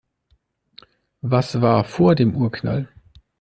Was 1.21 1.61
war 1.61 1.83
vor 1.83 2.15
dem 2.15 2.35
Urknall? 2.35 2.89